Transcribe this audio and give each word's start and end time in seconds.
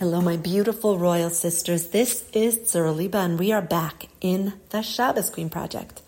Hello, 0.00 0.22
my 0.22 0.38
beautiful 0.38 0.98
royal 0.98 1.28
sisters. 1.28 1.88
This 1.88 2.24
is 2.32 2.56
Tzura 2.56 3.14
and 3.22 3.38
we 3.38 3.52
are 3.52 3.60
back 3.60 4.08
in 4.22 4.54
the 4.70 4.80
Shabbos 4.80 5.28
Queen 5.28 5.50
Project. 5.50 6.00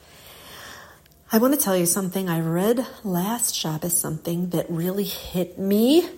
I 1.30 1.36
want 1.36 1.52
to 1.52 1.60
tell 1.60 1.76
you 1.76 1.84
something. 1.84 2.26
I 2.26 2.40
read 2.40 2.86
last 3.04 3.54
Shabbos 3.54 3.94
something 3.94 4.48
that 4.48 4.64
really 4.70 5.04
hit 5.04 5.58
me, 5.58 6.08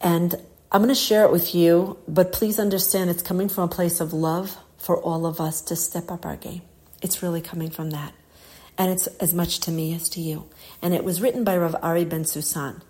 and 0.00 0.34
I'm 0.72 0.82
going 0.82 0.88
to 0.88 0.96
share 0.96 1.22
it 1.22 1.30
with 1.30 1.54
you, 1.54 1.98
but 2.08 2.32
please 2.32 2.58
understand 2.58 3.10
it's 3.10 3.22
coming 3.22 3.48
from 3.48 3.62
a 3.62 3.68
place 3.68 4.00
of 4.00 4.12
love 4.12 4.58
for 4.76 5.00
all 5.00 5.24
of 5.24 5.40
us 5.40 5.60
to 5.60 5.76
step 5.76 6.10
up 6.10 6.26
our 6.26 6.34
game. 6.34 6.62
It's 7.00 7.22
really 7.22 7.42
coming 7.42 7.70
from 7.70 7.90
that. 7.90 8.12
And 8.76 8.90
it's 8.90 9.06
as 9.06 9.32
much 9.32 9.60
to 9.60 9.70
me 9.70 9.94
as 9.94 10.08
to 10.08 10.20
you. 10.20 10.48
And 10.82 10.94
it 10.94 11.04
was 11.04 11.22
written 11.22 11.44
by 11.44 11.56
Rav 11.58 11.76
Ari 11.80 12.06
Ben 12.06 12.24
Susan. 12.24 12.82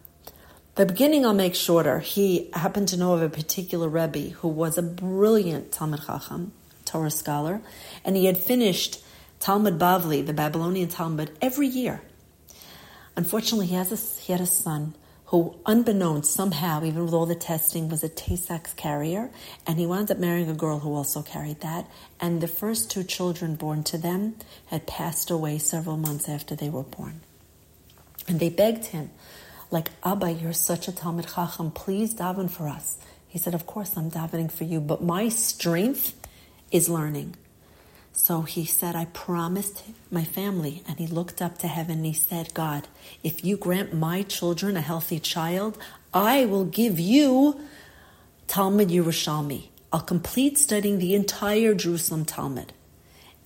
The 0.76 0.84
beginning 0.84 1.24
I'll 1.24 1.32
make 1.32 1.54
shorter. 1.54 2.00
He 2.00 2.50
happened 2.52 2.88
to 2.88 2.98
know 2.98 3.14
of 3.14 3.22
a 3.22 3.30
particular 3.30 3.88
Rebbe 3.88 4.34
who 4.40 4.48
was 4.48 4.76
a 4.76 4.82
brilliant 4.82 5.72
Talmud 5.72 6.00
Chacham, 6.04 6.52
Torah 6.84 7.10
scholar, 7.10 7.62
and 8.04 8.14
he 8.14 8.26
had 8.26 8.36
finished 8.36 9.02
Talmud 9.40 9.78
Bavli, 9.78 10.24
the 10.24 10.34
Babylonian 10.34 10.90
Talmud, 10.90 11.30
every 11.40 11.66
year. 11.66 12.02
Unfortunately, 13.16 13.68
he, 13.68 13.74
has 13.74 13.90
a, 13.90 14.20
he 14.20 14.32
had 14.32 14.42
a 14.42 14.46
son 14.46 14.94
who, 15.26 15.56
unbeknownst 15.64 16.30
somehow, 16.30 16.84
even 16.84 17.06
with 17.06 17.14
all 17.14 17.24
the 17.24 17.34
testing, 17.34 17.88
was 17.88 18.04
a 18.04 18.10
Tay-Sachs 18.10 18.74
carrier, 18.74 19.30
and 19.66 19.78
he 19.78 19.86
wound 19.86 20.10
up 20.10 20.18
marrying 20.18 20.50
a 20.50 20.54
girl 20.54 20.80
who 20.80 20.94
also 20.94 21.22
carried 21.22 21.62
that. 21.62 21.86
And 22.20 22.42
the 22.42 22.48
first 22.48 22.90
two 22.90 23.02
children 23.02 23.54
born 23.54 23.82
to 23.84 23.96
them 23.96 24.36
had 24.66 24.86
passed 24.86 25.30
away 25.30 25.56
several 25.56 25.96
months 25.96 26.28
after 26.28 26.54
they 26.54 26.68
were 26.68 26.82
born. 26.82 27.22
And 28.28 28.40
they 28.40 28.50
begged 28.50 28.86
him 28.86 29.10
like, 29.70 29.90
Abba, 30.04 30.32
you're 30.32 30.52
such 30.52 30.88
a 30.88 30.92
Talmud 30.92 31.26
Chacham, 31.34 31.70
please 31.70 32.14
daven 32.14 32.50
for 32.50 32.68
us. 32.68 32.98
He 33.28 33.38
said, 33.38 33.54
Of 33.54 33.66
course, 33.66 33.96
I'm 33.96 34.10
davening 34.10 34.50
for 34.50 34.64
you, 34.64 34.80
but 34.80 35.02
my 35.02 35.28
strength 35.28 36.14
is 36.70 36.88
learning. 36.88 37.36
So 38.12 38.42
he 38.42 38.64
said, 38.64 38.96
I 38.96 39.04
promised 39.06 39.84
my 40.10 40.24
family. 40.24 40.82
And 40.88 40.98
he 40.98 41.06
looked 41.06 41.42
up 41.42 41.58
to 41.58 41.68
heaven 41.68 41.98
and 41.98 42.06
he 42.06 42.12
said, 42.14 42.54
God, 42.54 42.88
if 43.22 43.44
you 43.44 43.56
grant 43.56 43.92
my 43.92 44.22
children 44.22 44.76
a 44.76 44.80
healthy 44.80 45.20
child, 45.20 45.76
I 46.14 46.46
will 46.46 46.64
give 46.64 46.98
you 46.98 47.60
Talmud 48.46 48.88
Yerushalmi. 48.88 49.68
I'll 49.92 50.00
complete 50.00 50.58
studying 50.58 50.98
the 50.98 51.14
entire 51.14 51.74
Jerusalem 51.74 52.24
Talmud. 52.24 52.72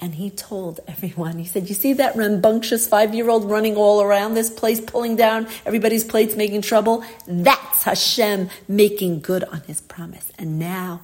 And 0.02 0.14
he 0.14 0.30
told 0.30 0.80
everyone, 0.88 1.38
he 1.38 1.44
said, 1.44 1.68
You 1.68 1.74
see 1.74 1.92
that 1.94 2.16
rambunctious 2.16 2.88
five 2.88 3.14
year 3.14 3.28
old 3.28 3.50
running 3.50 3.76
all 3.76 4.00
around 4.00 4.34
this 4.34 4.48
place, 4.48 4.80
pulling 4.80 5.16
down 5.16 5.46
everybody's 5.66 6.04
plates, 6.04 6.34
making 6.34 6.62
trouble? 6.62 7.04
That's 7.26 7.82
Hashem 7.82 8.48
making 8.66 9.20
good 9.20 9.44
on 9.44 9.60
his 9.62 9.82
promise. 9.82 10.32
And 10.38 10.58
now, 10.58 11.02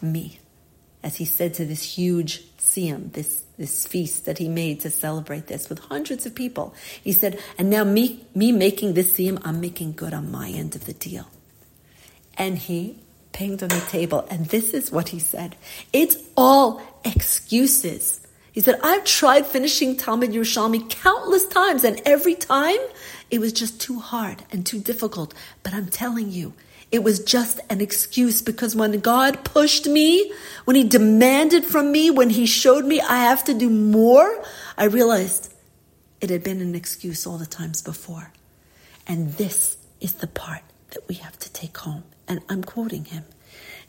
me, 0.00 0.38
as 1.02 1.16
he 1.16 1.26
said 1.26 1.52
to 1.54 1.66
this 1.66 1.82
huge 1.82 2.42
siyum, 2.56 3.12
this, 3.12 3.44
this 3.58 3.86
feast 3.86 4.24
that 4.24 4.38
he 4.38 4.48
made 4.48 4.80
to 4.80 4.90
celebrate 4.90 5.46
this 5.48 5.68
with 5.68 5.78
hundreds 5.80 6.24
of 6.24 6.34
people, 6.34 6.74
he 7.04 7.12
said, 7.12 7.38
And 7.58 7.68
now, 7.68 7.84
me, 7.84 8.24
me 8.34 8.50
making 8.50 8.94
this 8.94 9.12
siyum, 9.12 9.42
I'm 9.44 9.60
making 9.60 9.92
good 9.92 10.14
on 10.14 10.30
my 10.30 10.48
end 10.48 10.74
of 10.74 10.86
the 10.86 10.94
deal. 10.94 11.26
And 12.38 12.56
he 12.56 12.96
pinged 13.32 13.62
on 13.62 13.68
the 13.68 13.84
table, 13.90 14.26
and 14.30 14.46
this 14.46 14.72
is 14.72 14.90
what 14.90 15.10
he 15.10 15.18
said 15.18 15.54
It's 15.92 16.16
all 16.34 16.80
excuses. 17.04 18.22
He 18.58 18.62
said, 18.62 18.80
I've 18.82 19.04
tried 19.04 19.46
finishing 19.46 19.96
Talmud 19.96 20.32
Yerushalmi 20.32 20.90
countless 20.90 21.46
times, 21.46 21.84
and 21.84 22.02
every 22.04 22.34
time 22.34 22.80
it 23.30 23.38
was 23.38 23.52
just 23.52 23.80
too 23.80 24.00
hard 24.00 24.42
and 24.50 24.66
too 24.66 24.80
difficult. 24.80 25.32
But 25.62 25.74
I'm 25.74 25.86
telling 25.86 26.32
you, 26.32 26.54
it 26.90 27.04
was 27.04 27.20
just 27.20 27.60
an 27.70 27.80
excuse 27.80 28.42
because 28.42 28.74
when 28.74 28.98
God 28.98 29.44
pushed 29.44 29.86
me, 29.86 30.32
when 30.64 30.74
He 30.74 30.82
demanded 30.82 31.66
from 31.66 31.92
me, 31.92 32.10
when 32.10 32.30
He 32.30 32.46
showed 32.46 32.84
me 32.84 33.00
I 33.00 33.18
have 33.18 33.44
to 33.44 33.54
do 33.54 33.70
more, 33.70 34.44
I 34.76 34.86
realized 34.86 35.54
it 36.20 36.28
had 36.28 36.42
been 36.42 36.60
an 36.60 36.74
excuse 36.74 37.28
all 37.28 37.38
the 37.38 37.46
times 37.46 37.80
before. 37.80 38.32
And 39.06 39.34
this 39.34 39.76
is 40.00 40.14
the 40.14 40.26
part 40.26 40.62
that 40.90 41.06
we 41.06 41.14
have 41.14 41.38
to 41.38 41.52
take 41.52 41.76
home. 41.78 42.02
And 42.26 42.40
I'm 42.48 42.64
quoting 42.64 43.04
Him. 43.04 43.24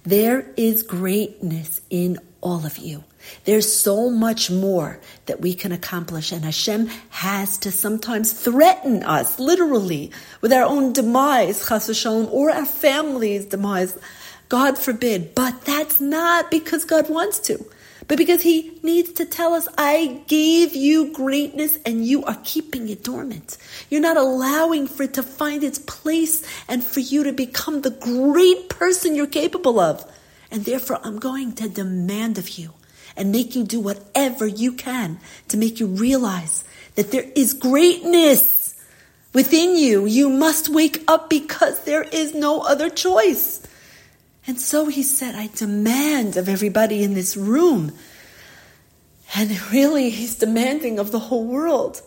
There 0.03 0.46
is 0.56 0.84
greatness 0.84 1.81
in 1.90 2.19
all 2.41 2.66
of 2.66 2.77
you. 2.77 3.03
There's 3.45 3.72
so 3.72 4.09
much 4.09 4.50
more 4.50 5.00
that 5.25 5.41
we 5.41 5.53
can 5.53 5.72
accomplish, 5.72 6.31
and 6.31 6.44
Hashem 6.45 6.88
has 7.09 7.57
to 7.59 7.72
sometimes 7.72 8.31
threaten 8.33 9.03
us, 9.03 9.39
literally, 9.39 10.11
with 10.41 10.53
our 10.53 10.63
own 10.63 10.94
demise, 10.94 11.67
chas 11.67 11.89
v'shalom, 11.89 12.31
or 12.31 12.51
our 12.51 12.66
family's 12.66 13.45
demise. 13.45 13.97
God 14.47 14.78
forbid. 14.78 15.35
But 15.35 15.66
that's 15.66 15.99
not 16.01 16.49
because 16.49 16.85
God 16.85 17.09
wants 17.09 17.39
to, 17.41 17.63
but 18.07 18.17
because 18.17 18.41
He 18.41 18.79
needs 18.81 19.11
to 19.13 19.25
tell 19.25 19.53
us, 19.53 19.67
I 19.78 20.23
gave 20.28 20.75
you 20.75 21.13
greatness 21.13 21.78
and 21.85 22.05
you 22.05 22.23
are 22.23 22.38
keeping 22.44 22.89
it 22.89 23.03
dormant. 23.03 23.57
You're 23.89 24.01
not 24.01 24.17
allowing 24.17 24.88
for 24.88 25.03
it 25.03 25.13
to 25.16 25.23
find 25.23 25.63
its 25.63 25.78
place 25.78 26.44
and 26.67 26.83
for 26.83 27.01
you 27.01 27.25
to 27.25 27.33
become 27.33 27.81
the 27.81 27.91
great 27.91 28.69
person 28.69 29.16
you're 29.16 29.28
capable 29.28 29.79
of. 29.79 30.03
And 30.51 30.65
therefore, 30.65 30.99
I'm 31.03 31.19
going 31.19 31.53
to 31.53 31.69
demand 31.69 32.37
of 32.37 32.49
you 32.49 32.73
and 33.15 33.31
make 33.31 33.55
you 33.55 33.63
do 33.63 33.79
whatever 33.79 34.47
you 34.47 34.73
can 34.73 35.19
to 35.49 35.57
make 35.57 35.79
you 35.79 35.87
realize 35.87 36.63
that 36.95 37.11
there 37.11 37.25
is 37.35 37.53
greatness 37.53 38.73
within 39.33 39.75
you. 39.75 40.05
You 40.05 40.29
must 40.29 40.69
wake 40.69 41.03
up 41.07 41.29
because 41.29 41.83
there 41.83 42.03
is 42.03 42.33
no 42.33 42.61
other 42.61 42.89
choice. 42.89 43.65
And 44.47 44.59
so 44.59 44.87
he 44.87 45.03
said, 45.03 45.35
I 45.35 45.49
demand 45.53 46.37
of 46.37 46.49
everybody 46.49 47.03
in 47.03 47.13
this 47.13 47.37
room. 47.37 47.91
And 49.35 49.71
really, 49.71 50.09
he's 50.09 50.35
demanding 50.35 50.97
of 50.97 51.11
the 51.11 51.19
whole 51.19 51.45
world. 51.45 52.01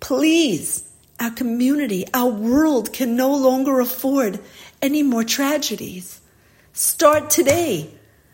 Please, 0.00 0.86
our 1.18 1.30
community, 1.30 2.04
our 2.12 2.28
world 2.28 2.92
can 2.92 3.16
no 3.16 3.34
longer 3.34 3.80
afford 3.80 4.40
any 4.82 5.02
more 5.02 5.24
tragedies. 5.24 6.20
Start 6.76 7.30
today 7.30 7.88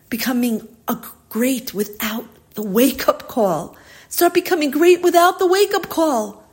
becoming 0.09 0.67
a 0.89 0.97
great 1.29 1.73
without 1.73 2.25
the 2.55 2.61
wake 2.61 3.07
up 3.07 3.29
call. 3.29 3.77
Start 4.09 4.33
becoming 4.33 4.69
great 4.69 5.01
without 5.01 5.39
the 5.39 5.47
wake 5.47 5.73
up 5.73 5.87
call. 5.87 6.43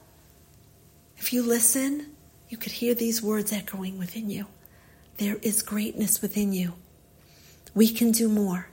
If 1.16 1.32
you 1.32 1.42
listen, 1.42 2.06
you 2.48 2.56
could 2.56 2.70
hear 2.70 2.94
these 2.94 3.20
words 3.20 3.52
echoing 3.52 3.98
within 3.98 4.30
you. 4.30 4.46
There 5.16 5.38
is 5.42 5.62
greatness 5.62 6.22
within 6.22 6.52
you. 6.52 6.74
We 7.74 7.88
can 7.88 8.12
do 8.12 8.28
more. 8.28 8.68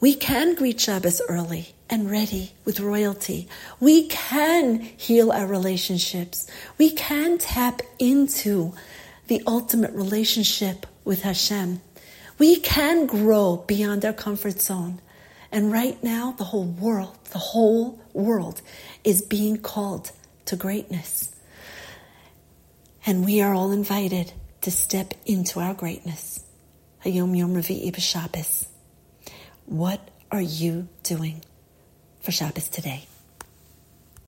We 0.00 0.14
can 0.14 0.54
greet 0.54 0.80
Shabbos 0.80 1.20
early 1.28 1.74
and 1.90 2.10
ready 2.10 2.52
with 2.64 2.80
royalty. 2.80 3.46
We 3.78 4.08
can 4.08 4.80
heal 4.80 5.30
our 5.30 5.46
relationships. 5.46 6.46
We 6.78 6.88
can 6.88 7.36
tap 7.36 7.82
into 7.98 8.72
the 9.26 9.42
ultimate 9.46 9.92
relationship 9.92 10.86
with 11.08 11.22
Hashem. 11.22 11.80
We 12.38 12.60
can 12.60 13.06
grow 13.06 13.64
beyond 13.66 14.04
our 14.04 14.12
comfort 14.12 14.60
zone. 14.60 15.00
And 15.50 15.72
right 15.72 16.00
now, 16.04 16.32
the 16.32 16.44
whole 16.44 16.66
world, 16.66 17.18
the 17.32 17.38
whole 17.38 17.98
world 18.12 18.60
is 19.02 19.22
being 19.22 19.56
called 19.56 20.12
to 20.44 20.54
greatness. 20.54 21.34
And 23.06 23.24
we 23.24 23.40
are 23.40 23.54
all 23.54 23.72
invited 23.72 24.34
to 24.60 24.70
step 24.70 25.14
into 25.24 25.60
our 25.60 25.72
greatness. 25.72 26.44
Hayom 27.06 27.36
Yom 27.36 27.54
Revi'i 27.54 27.90
B'Shabbos. 27.90 28.66
What 29.64 30.10
are 30.30 30.42
you 30.42 30.88
doing 31.04 31.42
for 32.20 32.32
Shabbos 32.32 32.68
today? 32.68 33.07